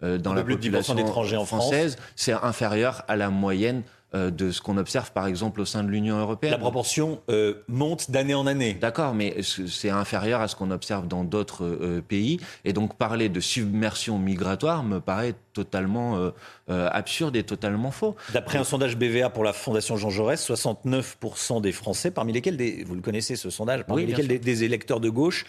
le 0.00 0.18
dans 0.18 0.34
la 0.34 0.42
population 0.42 0.96
en 0.96 1.44
française, 1.44 1.96
c'est 2.16 2.32
inférieur 2.32 3.04
à 3.08 3.16
la 3.16 3.30
moyenne 3.30 3.82
euh, 3.82 4.03
de 4.14 4.50
ce 4.50 4.60
qu'on 4.60 4.76
observe 4.76 5.12
par 5.12 5.26
exemple 5.26 5.60
au 5.60 5.64
sein 5.64 5.82
de 5.82 5.88
l'Union 5.88 6.18
européenne. 6.18 6.52
La 6.52 6.58
proportion 6.58 7.20
euh, 7.30 7.54
monte 7.68 8.10
d'année 8.10 8.34
en 8.34 8.46
année. 8.46 8.74
D'accord, 8.74 9.14
mais 9.14 9.36
c'est 9.42 9.90
inférieur 9.90 10.40
à 10.40 10.48
ce 10.48 10.56
qu'on 10.56 10.70
observe 10.70 11.08
dans 11.08 11.24
d'autres 11.24 11.64
euh, 11.64 12.02
pays. 12.06 12.38
Et 12.64 12.72
donc 12.72 12.96
parler 12.96 13.28
de 13.28 13.40
submersion 13.40 14.18
migratoire 14.18 14.84
me 14.84 15.00
paraît 15.00 15.34
totalement 15.52 16.32
absurde 16.68 17.36
et 17.36 17.44
totalement 17.44 17.92
faux. 17.92 18.16
D'après 18.32 18.58
un 18.58 18.64
sondage 18.64 18.96
BVA 18.96 19.30
pour 19.30 19.44
la 19.44 19.52
Fondation 19.52 19.96
Jean 19.96 20.10
Jaurès, 20.10 20.44
69% 20.50 21.60
des 21.60 21.70
Français, 21.70 22.10
parmi 22.10 22.32
lesquels, 22.32 22.56
des, 22.56 22.82
vous 22.82 22.96
le 22.96 23.00
connaissez 23.00 23.36
ce 23.36 23.50
sondage, 23.50 23.84
parmi 23.86 24.04
lesquels 24.04 24.26
des, 24.26 24.64
électeurs 24.64 24.98
de 24.98 25.08
gauche, 25.08 25.44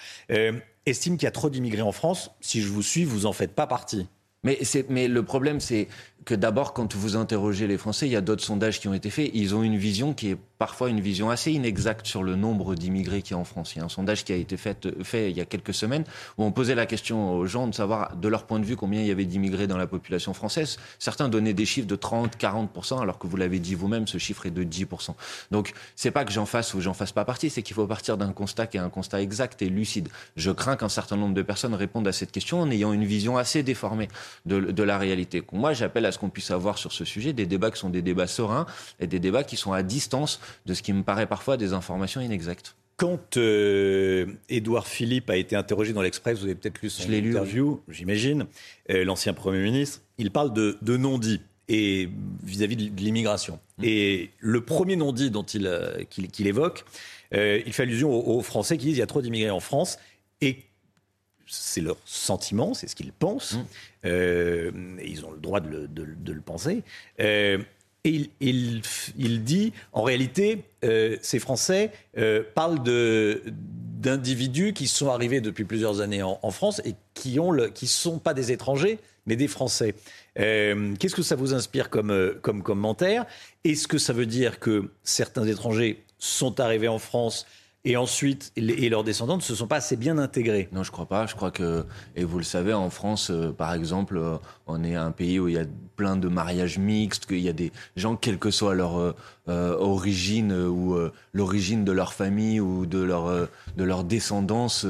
estiment 0.85 1.17
qu'il 1.17 1.25
y 1.25 1.27
a 1.27 1.31
trop 1.31 1.50
d'immigrés 1.50 1.81
en 1.81 1.91
France. 1.91 2.31
Si 2.39 2.62
je 2.62 2.67
vous 2.67 2.83
suis, 2.83 3.03
vous 3.03 3.25
en 3.25 3.33
faites 3.33 3.56
pas 3.56 3.65
partie. 3.65 4.07
Mais, 4.45 5.07
le 5.07 5.24
problème, 5.24 5.59
c'est 5.59 5.88
que 6.24 6.36
d'abord, 6.36 6.74
quand 6.74 6.95
vous 6.95 7.15
interrogez 7.15 7.67
les 7.67 7.77
Français, 7.77 8.08
il 8.08 8.12
y 8.12 8.15
a 8.15 8.22
d'autres 8.22 8.43
sondages 8.43 8.79
qui 8.79 8.88
ont 8.88 8.93
été 8.93 9.10
faits, 9.10 9.31
ils 9.34 9.55
ont 9.55 9.63
une 9.63 9.77
vision 9.77 10.13
qui 10.13 10.29
est 10.29 10.38
parfois 10.57 10.89
une 10.89 11.01
vision 11.01 11.29
assez 11.29 11.51
inexacte 11.51 12.07
sur 12.07 12.24
le 12.24 12.35
nombre 12.35 12.75
d'immigrés 12.75 13.21
qui 13.21 13.33
y 13.33 13.35
a 13.35 13.38
en 13.38 13.43
France. 13.43 13.75
Il 13.75 13.79
y 13.79 13.81
a 13.81 13.85
un 13.85 13.89
sondage 13.89 14.24
qui 14.24 14.33
a 14.33 14.35
été 14.35 14.57
fait, 14.57 14.88
fait 15.03 15.29
il 15.31 15.38
y 15.38 15.41
a 15.41 15.45
quelques 15.45 15.74
semaines 15.74 16.03
où 16.38 16.43
on 16.43 16.51
posait 16.51 16.75
la 16.75 16.85
question 16.85 17.33
aux 17.33 17.45
gens 17.45 17.67
de 17.67 17.75
savoir, 17.75 18.15
de 18.15 18.27
leur 18.27 18.45
point 18.45 18.59
de 18.59 18.65
vue, 18.65 18.75
combien 18.75 19.01
il 19.01 19.07
y 19.07 19.12
avait 19.12 19.25
d'immigrés 19.25 19.67
dans 19.67 19.77
la 19.77 19.88
population 19.88 20.33
française. 20.33 20.77
Certains 21.00 21.29
donnaient 21.29 21.53
des 21.53 21.65
chiffres 21.65 21.88
de 21.88 21.95
30, 21.95 22.38
40%, 22.38 23.01
alors 23.01 23.19
que 23.19 23.27
vous 23.27 23.38
l'avez 23.38 23.59
dit 23.59 23.75
vous-même, 23.75 24.07
ce 24.07 24.17
chiffre 24.17 24.45
est 24.45 24.51
de 24.51 24.63
10%. 24.63 25.13
Donc, 25.51 25.74
c'est 25.95 26.12
pas 26.12 26.25
que 26.25 26.31
j'en 26.31 26.45
fasse 26.45 26.74
ou 26.74 26.81
j'en 26.81 26.93
fasse 26.93 27.12
pas 27.12 27.25
partie, 27.25 27.50
c'est 27.50 27.62
qu'il 27.62 27.75
faut 27.75 27.88
partir 27.88 28.17
d'un 28.17 28.31
constat 28.31 28.67
qui 28.67 28.77
est 28.77 28.81
un 28.81 28.89
constat 28.89 29.21
exact 29.21 29.62
et 29.62 29.69
lucide. 29.69 30.09
Je 30.35 30.51
crains 30.51 30.75
qu'un 30.75 30.89
certain 30.89 31.17
nombre 31.17 31.33
de 31.33 31.41
personnes 31.41 31.74
répondent 31.74 32.07
à 32.07 32.13
cette 32.13 32.31
question 32.31 32.62
en 32.62 32.71
ayant 32.71 32.93
une 32.93 33.05
vision 33.05 33.38
assez 33.38 33.63
déformée 33.63 34.07
de, 34.45 34.59
de 34.59 34.83
la 34.83 34.97
réalité. 34.97 35.43
Moi, 35.51 35.74
j'appelle 35.74 36.05
à 36.05 36.12
ce 36.12 36.19
qu'on 36.19 36.29
puisse 36.29 36.51
avoir 36.51 36.77
sur 36.77 36.91
ce 36.91 37.05
sujet 37.05 37.33
des 37.33 37.45
débats 37.45 37.71
qui 37.71 37.79
sont 37.79 37.89
des 37.89 38.01
débats 38.01 38.27
sereins 38.27 38.65
et 39.00 39.07
des 39.07 39.19
débats 39.19 39.43
qui 39.43 39.57
sont 39.57 39.74
à 39.74 39.83
distance 39.83 40.39
de 40.66 40.74
ce 40.74 40.82
qui 40.82 40.94
me 40.94 41.04
paraît 41.04 41.28
parfois 41.28 41.58
des 41.58 41.74
informations 41.74 42.22
inexactes. 42.22 42.75
Quand 42.98 43.36
euh, 43.36 44.25
Édouard 44.48 44.88
Philippe 44.88 45.30
a 45.30 45.36
été 45.36 45.56
interrogé 45.56 45.92
dans 45.92 46.02
l'Express, 46.02 46.40
vous 46.40 46.46
avez 46.46 46.56
peut-être 46.56 46.82
lu 46.82 46.90
son 46.90 47.12
interview, 47.12 47.82
j'imagine, 47.90 48.46
euh, 48.90 49.04
l'ancien 49.04 49.34
Premier 49.34 49.60
ministre, 49.60 50.02
il 50.18 50.32
parle 50.32 50.54
de, 50.54 50.98
non-dit 50.98 51.42
et 51.68 52.10
vis-à-vis 52.44 52.78
de, 52.78 53.02
l'immigration. 53.02 53.60
Mmh. 53.80 53.84
Et 53.84 54.30
le 54.40 54.62
premier 54.62 54.96
non-dit 54.96 55.30
dont 55.30 55.44
il, 55.44 55.68
euh, 55.68 56.04
qu'il, 56.10 56.48
évoque, 56.48 56.86
il 57.34 57.74
fait 57.74 57.84
allusion 57.84 58.14
aux, 58.14 58.38
aux, 58.38 58.42
Français 58.42 58.78
qui 58.78 58.86
disent 58.86 58.96
il 58.96 59.00
y 59.00 59.04
a 59.04 59.08
trop 59.08 59.22
d'immigrés 59.22 59.50
en 59.50 59.60
France 59.60 59.98
et 60.40 60.60
c'est 61.48 61.82
leur 61.82 61.98
sentiment, 62.06 62.74
c'est 62.74 62.88
ce 62.88 62.96
qu'ils 62.96 63.14
pensent. 63.14 63.54
Mmh. 63.54 63.66
Euh, 64.06 64.72
ils 65.04 65.25
ont 65.25 65.32
le 65.32 65.40
droit 65.40 65.60
de 65.60 65.90
le, 66.02 66.42
penser. 66.42 66.84
Euh, 68.05 68.09
et 68.09 68.29
il, 69.17 69.43
dit, 69.43 69.74
en 69.93 70.03
réalité, 70.03 70.63
euh, 70.83 71.17
ces 71.21 71.39
Français 71.39 71.91
parlent 72.53 72.83
d'individus 72.83 74.74
qui 74.74 74.88
sont 74.88 75.09
arrivés 75.09 75.41
depuis 75.41 75.63
plusieurs 75.63 76.01
années 76.01 76.24
en, 76.24 76.51
France 76.51 76.81
et 76.85 76.95
qui 77.13 77.39
qui 77.74 77.88
sont 77.88 78.19
pas 78.19 78.33
des 78.33 78.51
étrangers, 78.51 79.00
mais 79.25 79.35
des 79.35 79.47
Français. 79.47 79.95
Euh, 80.39 80.95
qu'est-ce 81.00 81.15
que 81.15 81.21
ça 81.21 81.35
vous 81.35 81.53
inspire 81.53 81.89
comme, 81.89 82.12
euh, 82.12 82.38
comme 82.41 82.62
commentaire? 82.62 83.25
Est-ce 83.63 83.88
que 83.88 83.97
ça 83.97 84.13
veut 84.13 84.25
dire 84.25 84.59
que 84.59 84.91
certains 85.03 85.45
étrangers 85.45 86.03
sont 86.19 86.59
arrivés 86.59 86.88
en 86.88 87.00
France 87.00 87.45
et 87.88 87.97
ensuite, 87.97 88.51
et 88.55 88.89
leurs 88.89 89.03
descendants 89.03 89.38
ne 89.38 89.41
se 89.41 89.53
sont 89.53 89.67
pas 89.67 89.75
assez 89.77 89.95
bien 89.95 90.17
intégrés? 90.17 90.67
Non, 90.71 90.81
je 90.81 90.91
crois 90.91 91.05
pas. 91.05 91.27
Je 91.27 91.35
crois 91.35 91.51
que, 91.51 91.85
et 92.15 92.24
vous 92.24 92.39
le 92.39 92.43
savez, 92.43 92.74
en 92.74 92.89
France, 92.89 93.29
euh, 93.29 93.51
par 93.51 93.74
exemple, 93.74 94.17
euh, 94.17 94.38
on 94.67 94.84
est 94.84 94.95
un 94.95 95.12
pays 95.12 95.39
où 95.39 95.48
il 95.48 95.55
y 95.55 95.60
a 95.60 95.65
plein 95.95 96.17
de 96.17 96.27
mariages 96.27 96.77
mixtes, 96.77 97.25
qu'il 97.25 97.39
y 97.39 97.50
a 97.50 97.53
des 97.53 97.72
gens, 97.95 98.15
quelle 98.15 98.38
que 98.38 98.51
soit 98.51 98.75
leur 98.75 99.15
euh, 99.48 99.77
origine 99.77 100.51
ou 100.53 100.98
l'origine 101.34 101.86
de 101.86 101.91
leur 101.91 102.13
famille 102.13 102.60
ou 102.60 102.86
de 102.86 103.00
leur 103.00 103.48
de 103.77 103.84
leur 103.84 104.03
descendance, 104.03 104.86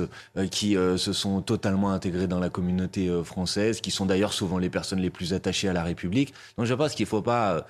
qui 0.49 0.73
se 0.73 1.13
sont 1.13 1.41
totalement 1.41 1.91
intégrés 1.91 2.27
dans 2.27 2.39
la 2.39 2.49
communauté 2.49 3.11
française, 3.23 3.81
qui 3.81 3.91
sont 3.91 4.05
d'ailleurs 4.05 4.33
souvent 4.33 4.57
les 4.57 4.69
personnes 4.69 4.99
les 4.99 5.09
plus 5.09 5.33
attachées 5.33 5.69
à 5.69 5.73
la 5.73 5.83
République. 5.83 6.33
Donc 6.57 6.65
je 6.65 6.73
pense 6.73 6.95
qu'il 6.95 7.05
faut 7.05 7.21
pas 7.21 7.67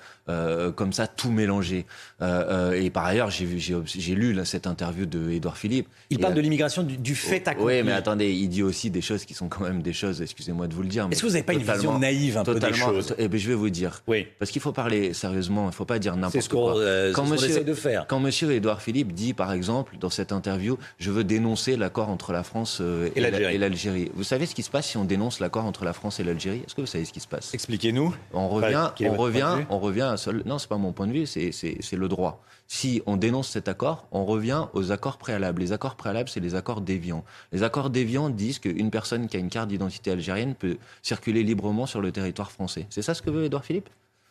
comme 0.76 0.92
ça 0.92 1.06
tout 1.06 1.30
mélanger. 1.30 1.84
et 2.20 2.90
par 2.90 3.04
ailleurs, 3.04 3.30
j'ai 3.30 4.14
lu 4.14 4.32
là, 4.32 4.44
cette 4.44 4.66
interview 4.66 5.06
de 5.06 5.30
Édouard 5.30 5.56
Philippe. 5.56 5.88
Il 6.10 6.18
parle 6.18 6.34
de 6.34 6.40
l'immigration 6.40 6.82
du, 6.82 7.14
fait 7.14 7.46
accompli. 7.48 7.76
Oui, 7.76 7.82
mais 7.82 7.92
attendez, 7.92 8.32
il 8.32 8.48
dit 8.48 8.62
aussi 8.62 8.90
des 8.90 9.00
choses 9.00 9.24
qui 9.24 9.34
sont 9.34 9.48
quand 9.48 9.64
même 9.64 9.82
des 9.82 9.92
choses, 9.92 10.22
excusez-moi 10.22 10.68
de 10.68 10.74
vous 10.74 10.82
le 10.82 10.88
dire. 10.88 11.08
Est-ce 11.10 11.22
que 11.22 11.26
vous 11.26 11.32
n'avez 11.32 11.44
pas 11.44 11.54
une 11.54 11.62
vision 11.62 11.95
naïve 11.98 12.38
un 12.38 12.44
peu 12.44 12.58
des 12.58 12.72
choses 12.72 13.14
eh 13.18 13.28
bien, 13.28 13.38
Je 13.38 13.48
vais 13.48 13.54
vous 13.54 13.70
dire. 13.70 14.02
Oui. 14.06 14.26
Parce 14.38 14.50
qu'il 14.50 14.62
faut 14.62 14.72
parler 14.72 15.12
sérieusement, 15.12 15.64
il 15.64 15.66
ne 15.68 15.72
faut 15.72 15.84
pas 15.84 15.98
dire 15.98 16.16
n'importe 16.16 16.48
quoi. 16.48 16.78
Euh, 16.78 17.12
quand 17.12 17.26
monsieur, 17.26 17.50
essaie 17.50 17.64
de 17.64 17.74
faire. 17.74 18.06
Quand 18.08 18.20
monsieur 18.20 18.52
Édouard 18.52 18.82
Philippe 18.82 19.12
dit, 19.12 19.34
par 19.34 19.52
exemple, 19.52 19.96
dans 19.98 20.10
cette 20.10 20.32
interview, 20.32 20.78
je 20.98 21.10
veux 21.10 21.24
dénoncer 21.24 21.76
l'accord 21.76 22.08
entre 22.08 22.32
la 22.32 22.42
France 22.42 22.78
euh, 22.80 23.10
et, 23.14 23.20
l'Algérie. 23.20 24.10
Vous 24.14 24.24
savez 24.24 24.46
ce 24.46 24.54
qui 24.54 24.62
se 24.62 24.70
passe 24.70 24.86
si 24.86 24.96
on 24.96 25.04
dénonce 25.04 25.40
l'accord 25.40 25.64
entre 25.64 25.84
la 25.84 25.92
France 25.92 26.20
et 26.20 26.24
l'Algérie? 26.24 26.62
Est-ce 26.66 26.74
que 26.74 26.80
vous 26.80 26.86
savez 26.86 27.04
ce 27.04 27.12
qui 27.12 27.20
se 27.20 27.28
passe? 27.28 27.54
Expliquez-nous. 27.54 28.14
On 28.32 28.48
revient, 28.48 28.90
on 29.00 29.16
revient, 29.16 29.58
on 29.70 29.78
revient 29.78 30.02
à 30.02 30.16
seul. 30.16 30.42
Non, 30.46 30.58
c'est 30.58 30.68
pas 30.68 30.76
mon 30.76 30.92
point 30.92 31.06
de 31.06 31.12
vue, 31.12 31.26
c'est 31.26 31.52
le 31.92 32.08
droit. 32.08 32.42
Si 32.68 33.02
on 33.06 33.16
dénonce 33.16 33.48
cet 33.48 33.68
accord, 33.68 34.08
on 34.10 34.24
revient 34.24 34.66
aux 34.72 34.90
accords 34.92 35.18
préalables. 35.18 35.60
Les 35.60 35.72
accords 35.72 35.96
préalables, 35.96 36.28
c'est 36.28 36.40
les 36.40 36.54
accords 36.54 36.80
déviants. 36.80 37.24
Les 37.52 37.62
accords 37.62 37.90
déviants 37.90 38.28
disent 38.28 38.58
qu'une 38.58 38.90
personne 38.90 39.28
qui 39.28 39.36
a 39.36 39.40
une 39.40 39.50
carte 39.50 39.68
d'identité 39.68 40.10
algérienne 40.10 40.54
peut 40.54 40.78
circuler 41.02 41.42
librement 41.42 41.86
sur 41.86 42.00
le 42.00 42.12
territoire 42.12 42.50
français. 42.50 42.86
C'est 42.90 43.02
ça 43.02 43.14
ce 43.14 43.22
que 43.22 43.30
veut 43.30 43.44
Édouard 43.44 43.64
Philippe? 43.64 43.88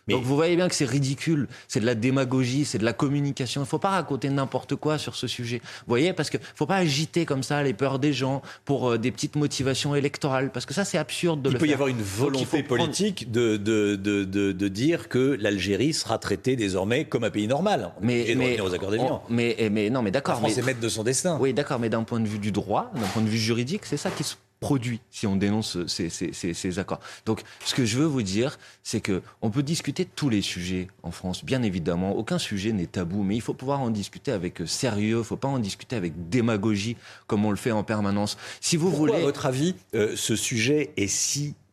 Donc 0.08 0.24
vous 0.24 0.36
voyez 0.36 0.56
bien 0.56 0.68
que 0.68 0.76
c'est 0.76 0.86
ridicule, 0.86 1.48
c'est 1.68 1.80
de 1.80 1.86
la 1.86 1.96
démagogie, 1.96 2.66
c'est 2.66 2.78
de 2.78 2.86
la 2.86 2.94
communication. 2.94 3.62
Il 3.62 3.64
ne 3.64 3.68
faut 3.70 3.80
pas 3.80 3.90
raconter 3.90 4.30
n'importe 4.30 4.76
quoi 4.76 4.98
sur 4.98 5.16
ce 5.16 5.28
sujet. 5.28 5.62
Vous 5.64 5.88
voyez, 5.88 6.14
parce 6.14 6.30
qu'il 6.30 6.40
ne 6.40 6.46
faut 6.56 6.66
pas 6.66 6.78
agiter 6.78 7.26
comme 7.26 7.44
ça 7.44 7.64
les 7.64 7.74
peurs 7.74 8.00
des 8.00 8.14
gens 8.14 8.42
pour 8.66 8.92
euh, 8.92 8.98
des 8.98 9.12
petites 9.12 9.36
motivations 9.36 9.96
électorales, 9.96 10.52
parce 10.52 10.66
que 10.66 10.74
ça 10.74 10.86
c'est 10.86 10.98
absurde 10.98 11.42
de 11.42 11.50
il 11.50 11.54
le 11.54 11.60
faire. 11.60 11.66
Il 11.66 11.68
peut 11.68 11.72
y 11.72 11.74
avoir 11.74 11.90
une 11.90 12.02
volonté 12.02 12.64
politique 12.64 13.32
de, 13.32 13.58
de, 13.58 13.96
de, 13.96 14.24
de, 14.24 14.68
dire 14.68 15.10
que 15.10 15.38
l'Algérie 15.40 15.94
sera 15.94 16.18
traitée 16.18 16.56
désormais 16.56 17.06
comme 17.06 17.24
un 17.24 17.30
pays 17.30 17.48
normal. 17.48 17.92
mais, 18.02 18.34
mais, 18.36 18.60
aux 18.60 18.74
accords 18.74 19.26
mais, 19.30 19.70
mais, 19.72 19.90
non, 19.90 20.02
mais 20.02 20.12
d'accord. 20.12 20.36
La 20.36 20.42
France 20.42 20.58
est 20.58 20.62
maître 20.62 20.80
de 20.80 20.90
son 20.90 21.04
destin. 21.04 21.38
Oui, 21.40 21.54
d'accord, 21.54 21.80
mais 21.80 21.90
d'un 21.90 22.04
point 22.04 22.20
de 22.20 22.28
vue 22.28 22.40
du 22.40 22.52
droit, 22.52 22.92
d'un 22.96 23.08
point 23.08 23.22
de 23.22 23.30
vue 23.30 23.38
juridique, 23.38 23.82
c'est 23.86 23.98
ça 23.98 24.12
qui 24.12 24.24
se 24.24 24.36
produit 24.60 25.02
si 25.12 25.28
on 25.28 25.36
dénonce 25.36 25.86
ces, 25.88 26.10
ces, 26.10 26.80
accords. 26.80 27.00
Donc, 27.26 27.42
ce 27.64 27.76
que 27.76 27.86
je 27.86 27.98
veux 27.98 28.06
vous 28.06 28.24
dire, 28.24 28.58
c'est 28.84 29.02
que 29.02 29.22
on 29.42 29.50
peut 29.50 29.64
discuter 29.64 30.06
de 30.06 30.10
tous 30.16 30.30
les 30.30 30.42
sujets 30.42 30.88
en 31.04 31.12
France, 31.12 31.44
bien 31.44 31.62
évidemment. 31.62 32.16
Aucun 32.16 32.40
sujet 32.40 32.72
n'est 32.72 32.88
tabou, 32.88 33.24
mais 33.24 33.36
il 33.36 33.42
faut 33.42 33.54
pouvoir 33.54 33.82
en 33.82 33.90
discuter 33.90 34.32
avec 34.32 34.62
sérieux. 34.66 35.16
Il 35.16 35.20
ne 35.20 35.24
faut 35.24 35.38
pas 35.38 35.48
en 35.48 35.60
discuter 35.60 35.96
avec 35.96 36.30
démagogie, 36.30 36.98
comme 37.28 37.46
on 37.46 37.52
le 37.52 37.58
fait 37.58 37.72
en 37.72 37.84
permanence. 37.84 38.38
Si 38.62 38.78
vous 38.78 38.90
Pourquoi, 38.90 39.10
voulez, 39.10 39.22
à 39.22 39.26
votre 39.26 39.46
avis, 39.46 39.76
euh, 39.94 40.16
ce 40.16 40.36
sujet 40.36 40.92
est 40.98 41.08
si 41.08 41.50
euh, 41.50 41.65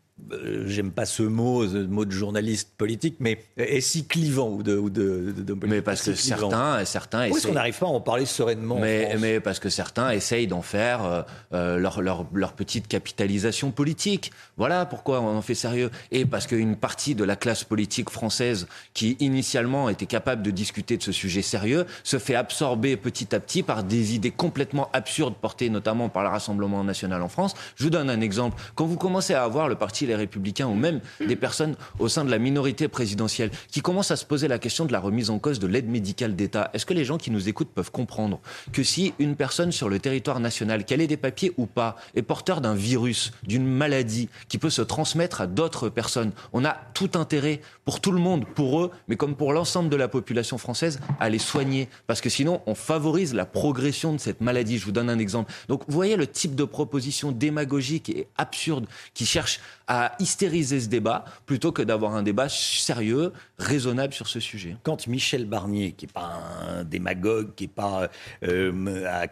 j'aime 0.67 0.93
pas 0.93 1.05
ce 1.05 1.23
mot, 1.23 1.67
ce 1.67 1.79
mot 1.79 2.05
de 2.05 2.11
journaliste 2.11 2.73
politique, 2.77 3.17
mais 3.21 3.39
est 3.57 3.81
si 3.81 4.07
clivant 4.07 4.51
ou 4.51 4.63
de, 4.63 4.77
ou 4.77 4.91
de, 4.91 5.35
Mais 5.67 5.83
parce 5.83 6.03
que 6.03 6.15
certains, 6.15 6.85
certains. 6.85 7.23
Pourquoi 7.23 7.39
est-ce 7.39 7.47
qu'on 7.47 7.55
n'arrive 7.55 7.79
pas 7.79 7.87
à 7.87 7.91
en 7.91 8.01
parler 8.01 8.27
sereinement 8.27 8.79
Mais, 8.79 9.17
mais 9.19 9.41
parce 9.41 9.59
que 9.59 9.69
certains 9.69 10.11
essayent 10.11 10.47
d'en 10.47 10.63
faire 10.63 11.05
euh, 11.05 11.23
euh, 11.53 11.79
leur, 11.79 12.03
leur, 12.03 12.27
leur, 12.33 12.53
petite 12.53 12.89
capitalisation 12.89 13.71
politique. 13.71 14.33
Voilà 14.57 14.87
pourquoi 14.87 15.21
on 15.21 15.37
en 15.37 15.43
fait 15.43 15.55
sérieux. 15.55 15.91
Et 16.11 16.27
parce 16.27 16.47
qu'une 16.47 16.77
partie 16.77 17.15
de 17.15 17.25
la 17.25 17.37
classe 17.37 17.65
politique 17.65 18.11
française, 18.11 18.67
qui 18.95 19.17
initialement 19.21 19.89
était 19.89 20.07
capable 20.07 20.43
de 20.43 20.51
discuter 20.51 20.97
de 20.97 21.03
ce 21.03 21.13
sujet 21.13 21.43
sérieux, 21.43 21.87
se 22.05 22.19
fait 22.19 22.35
absorber 22.35 22.97
petit 22.97 23.35
à 23.35 23.41
petit 23.41 23.63
par 23.63 23.85
des 23.85 24.15
idées 24.15 24.31
complètement 24.31 24.91
absurdes 24.93 25.35
portées 25.35 25.71
notamment 25.71 26.09
par 26.09 26.23
le 26.23 26.29
Rassemblement 26.29 26.85
national 26.85 27.23
en 27.23 27.29
France. 27.29 27.55
Je 27.77 27.85
vous 27.85 27.91
donne 27.91 28.11
un 28.11 28.21
exemple. 28.21 28.61
Quand 28.75 28.87
vous 28.87 28.97
commencez 28.97 29.35
à 29.35 29.45
avoir 29.45 29.69
le 29.69 29.75
parti 29.75 30.07
républicains 30.15 30.67
ou 30.67 30.75
même 30.75 31.01
des 31.27 31.37
personnes 31.37 31.75
au 31.99 32.09
sein 32.09 32.25
de 32.25 32.31
la 32.31 32.39
minorité 32.39 32.89
présidentielle 32.89 33.51
qui 33.71 33.81
commencent 33.81 34.11
à 34.11 34.17
se 34.17 34.25
poser 34.25 34.49
la 34.49 34.59
question 34.59 34.85
de 34.85 34.93
la 34.93 35.01
remise 35.01 35.31
en 35.31 35.39
cause 35.39 35.59
de 35.59 35.67
l'aide 35.67 35.89
médicale 35.89 36.37
d'État. 36.37 36.71
Est-ce 36.75 36.87
que 36.87 36.95
les 36.95 37.05
gens 37.05 37.19
qui 37.19 37.31
nous 37.31 37.49
écoutent 37.49 37.73
peuvent 37.73 37.91
comprendre 37.91 38.41
que 38.73 38.83
si 38.83 39.15
une 39.19 39.37
personne 39.37 39.73
sur 39.73 39.89
le 39.89 39.99
territoire 39.99 40.41
national, 40.41 40.85
qu'elle 40.85 41.01
ait 41.01 41.07
des 41.07 41.17
papiers 41.17 41.53
ou 41.57 41.67
pas, 41.67 41.97
est 42.15 42.23
porteur 42.23 42.61
d'un 42.61 42.75
virus, 42.75 43.33
d'une 43.43 43.67
maladie 43.67 44.29
qui 44.49 44.59
peut 44.59 44.71
se 44.71 44.83
transmettre 44.83 45.41
à 45.41 45.47
d'autres 45.47 45.89
personnes, 45.89 46.33
on 46.53 46.65
a 46.65 46.77
tout 46.95 47.11
intérêt 47.15 47.61
pour 47.85 48.01
tout 48.01 48.13
le 48.13 48.21
monde, 48.21 48.45
pour 48.47 48.81
eux, 48.81 48.91
mais 49.09 49.17
comme 49.17 49.35
pour 49.35 49.53
l'ensemble 49.53 49.89
de 49.89 49.97
la 49.97 50.09
population 50.09 50.59
française, 50.59 51.01
à 51.21 51.29
les 51.29 51.39
soigner. 51.39 51.89
Parce 52.07 52.21
que 52.21 52.29
sinon, 52.29 52.61
on 52.67 52.75
favorise 52.75 53.35
la 53.35 53.47
progression 53.47 54.13
de 54.13 54.19
cette 54.19 54.41
maladie. 54.41 54.79
Je 54.79 54.85
vous 54.85 54.93
donne 54.93 55.11
un 55.11 55.19
exemple. 55.19 55.53
Donc, 55.69 55.83
vous 55.87 55.95
voyez 55.95 56.17
le 56.17 56.27
type 56.27 56.55
de 56.55 56.65
proposition 56.65 57.33
démagogique 57.33 58.09
et 58.11 58.27
absurde 58.37 58.87
qui 59.15 59.27
cherche 59.27 59.61
à 59.87 59.92
hystériser 60.19 60.81
ce 60.81 60.89
débat 60.89 61.25
plutôt 61.47 61.73
que 61.73 61.83
d'avoir 61.83 62.15
un 62.15 62.23
débat 62.23 62.49
sérieux, 62.49 63.33
raisonnable 63.59 64.13
sur 64.13 64.29
ce 64.29 64.41
sujet. 64.41 64.77
Quand 64.83 65.07
Michel 65.07 65.45
Barnier, 65.45 65.93
qui 65.93 66.07
n'est 66.07 66.13
pas 66.13 66.41
un 66.69 66.85
démagogue, 66.85 67.55
qui 67.55 67.65
n'est 67.65 67.69
pas 67.69 68.09
euh, 68.45 69.07
à, 69.07 69.27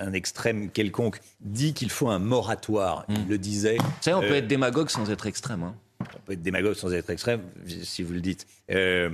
un 0.00 0.12
extrême 0.12 0.70
quelconque, 0.70 1.20
dit 1.40 1.74
qu'il 1.74 1.90
faut 1.90 2.08
un 2.08 2.18
moratoire, 2.18 3.04
il 3.08 3.20
hmm. 3.20 3.28
le 3.28 3.38
disait. 3.38 3.76
Vous 3.76 3.84
savez, 4.00 4.16
on 4.16 4.20
peut 4.20 4.32
euh, 4.32 4.38
être 4.38 4.46
démagogue 4.46 4.88
sans 4.88 5.10
être 5.10 5.26
extrême. 5.26 5.62
Hein. 5.62 5.74
On 6.00 6.20
peut 6.26 6.32
être 6.32 6.42
démagogue 6.42 6.74
sans 6.74 6.92
être 6.92 7.10
extrême, 7.10 7.42
si 7.82 8.02
vous 8.02 8.12
le 8.12 8.20
dites. 8.20 8.46
Euh, 8.70 9.10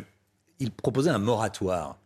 il 0.58 0.70
proposait 0.70 1.10
un 1.10 1.18
moratoire 1.18 1.96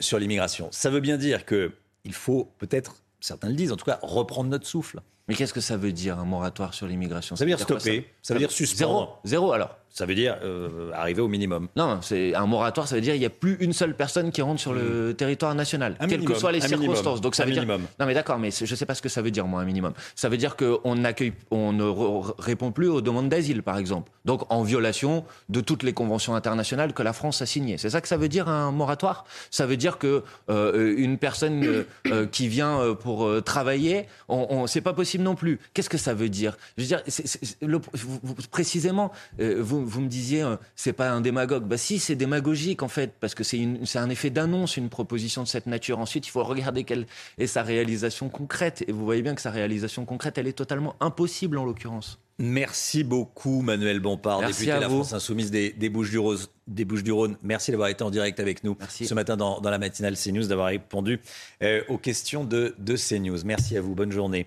sur 0.00 0.18
l'immigration. 0.18 0.68
Ça 0.72 0.90
veut 0.90 1.00
bien 1.00 1.16
dire 1.16 1.46
qu'il 1.46 2.12
faut 2.12 2.50
peut-être, 2.58 2.96
certains 3.20 3.48
le 3.48 3.54
disent 3.54 3.72
en 3.72 3.76
tout 3.76 3.84
cas, 3.84 4.00
reprendre 4.02 4.50
notre 4.50 4.66
souffle. 4.66 5.00
Mais 5.28 5.34
qu'est-ce 5.34 5.52
que 5.54 5.60
ça 5.60 5.76
veut 5.76 5.92
dire, 5.92 6.18
un 6.18 6.24
moratoire 6.24 6.72
sur 6.72 6.86
l'immigration? 6.86 7.34
Ça 7.34 7.44
veut 7.44 7.50
dire 7.50 7.58
stopper, 7.58 8.08
ça 8.22 8.34
veut 8.34 8.40
dire 8.40 8.50
suspendre. 8.52 9.20
Zéro, 9.24 9.46
zéro 9.46 9.52
alors 9.52 9.76
ça 9.90 10.06
veut 10.06 10.14
dire 10.14 10.36
euh, 10.42 10.90
arriver 10.92 11.22
au 11.22 11.28
minimum. 11.28 11.68
Non, 11.76 12.00
c'est 12.02 12.34
un 12.34 12.46
moratoire, 12.46 12.86
ça 12.86 12.96
veut 12.96 13.00
dire 13.00 13.12
qu'il 13.12 13.20
n'y 13.20 13.26
a 13.26 13.30
plus 13.30 13.56
une 13.60 13.72
seule 13.72 13.94
personne 13.94 14.30
qui 14.30 14.42
rentre 14.42 14.60
sur 14.60 14.72
le 14.72 15.10
mmh. 15.10 15.14
territoire 15.14 15.54
national, 15.54 15.96
quelles 16.08 16.24
que 16.24 16.34
soient 16.34 16.52
les 16.52 16.60
circonstances. 16.60 17.20
Donc 17.20 17.34
ça 17.34 17.44
veut 17.44 17.50
minimum. 17.50 17.80
dire. 17.80 17.90
Non, 17.98 18.06
mais 18.06 18.14
d'accord, 18.14 18.38
mais 18.38 18.50
je 18.50 18.70
ne 18.70 18.76
sais 18.76 18.86
pas 18.86 18.94
ce 18.94 19.02
que 19.02 19.08
ça 19.08 19.22
veut 19.22 19.30
dire, 19.30 19.46
moi, 19.46 19.60
un 19.60 19.64
minimum. 19.64 19.92
Ça 20.14 20.28
veut 20.28 20.36
dire 20.36 20.56
qu'on 20.56 21.04
accueille, 21.04 21.32
on 21.50 21.72
ne 21.72 21.84
répond 22.38 22.72
plus 22.72 22.88
aux 22.88 23.00
demandes 23.00 23.28
d'asile, 23.28 23.62
par 23.62 23.78
exemple. 23.78 24.10
Donc 24.24 24.42
en 24.52 24.62
violation 24.62 25.24
de 25.48 25.60
toutes 25.60 25.82
les 25.82 25.92
conventions 25.92 26.34
internationales 26.34 26.92
que 26.92 27.02
la 27.02 27.12
France 27.12 27.40
a 27.42 27.46
signées. 27.46 27.78
C'est 27.78 27.90
ça 27.90 28.00
que 28.00 28.08
ça 28.08 28.16
veut 28.16 28.28
dire 28.28 28.48
un 28.48 28.72
moratoire? 28.72 29.24
Ça 29.50 29.66
veut 29.66 29.76
dire 29.76 29.98
que 29.98 30.22
euh, 30.50 30.94
une 30.96 31.16
personne 31.16 31.64
euh, 31.64 31.84
euh, 32.08 32.26
qui 32.26 32.48
vient 32.48 32.94
pour 33.00 33.28
travailler, 33.44 34.06
on, 34.28 34.46
on 34.50 34.66
c'est 34.66 34.80
pas 34.80 34.92
possible 34.92 35.24
non 35.24 35.34
plus. 35.34 35.60
Qu'est-ce 35.74 35.90
que 35.90 35.98
ça 35.98 36.14
veut 36.14 36.28
dire? 36.28 36.56
Je 36.76 36.82
veux 36.82 36.88
dire, 36.88 37.02
précisément, 38.50 39.12
vous 39.38 39.75
vous 39.84 40.00
me 40.00 40.08
disiez, 40.08 40.42
euh, 40.42 40.56
c'est 40.74 40.92
pas 40.92 41.10
un 41.10 41.20
démagogue. 41.20 41.64
Bah 41.64 41.76
si, 41.76 41.98
c'est 41.98 42.16
démagogique 42.16 42.82
en 42.82 42.88
fait, 42.88 43.14
parce 43.20 43.34
que 43.34 43.44
c'est 43.44 43.66
un 43.96 44.10
effet 44.10 44.30
d'annonce, 44.30 44.76
une 44.76 44.88
proposition 44.88 45.42
de 45.42 45.48
cette 45.48 45.66
nature. 45.66 45.98
Ensuite, 45.98 46.26
il 46.26 46.30
faut 46.30 46.44
regarder 46.44 46.84
quelle 46.84 47.06
est 47.38 47.46
sa 47.46 47.62
réalisation 47.62 48.28
concrète. 48.28 48.84
Et 48.88 48.92
vous 48.92 49.04
voyez 49.04 49.22
bien 49.22 49.34
que 49.34 49.40
sa 49.40 49.50
réalisation 49.50 50.04
concrète, 50.04 50.38
elle 50.38 50.46
est 50.46 50.52
totalement 50.52 50.96
impossible 51.00 51.58
en 51.58 51.64
l'occurrence. 51.64 52.18
Merci 52.38 53.02
beaucoup, 53.02 53.62
Manuel 53.62 54.00
Bompard, 54.00 54.40
député 54.40 54.66
de 54.66 54.80
la 54.80 54.88
France 54.88 55.14
Insoumise 55.14 55.50
des, 55.50 55.88
Bouches-du-Rhône. 55.88 57.38
Merci 57.42 57.70
d'avoir 57.70 57.88
été 57.88 58.04
en 58.04 58.10
direct 58.10 58.40
avec 58.40 58.62
nous 58.62 58.76
ce 58.90 59.14
matin 59.14 59.38
dans, 59.38 59.60
la 59.62 59.78
matinale 59.78 60.16
CNews, 60.16 60.46
d'avoir 60.46 60.68
répondu 60.68 61.20
euh, 61.62 61.82
aux 61.88 61.98
questions 61.98 62.44
de, 62.44 62.74
de 62.78 62.96
CNews. 62.96 63.38
Merci 63.44 63.78
à 63.78 63.80
vous. 63.80 63.94
Bonne 63.94 64.12
journée. 64.12 64.46